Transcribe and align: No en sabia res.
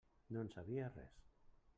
No 0.35 0.41
en 0.45 0.49
sabia 0.53 0.87
res. 0.95 1.21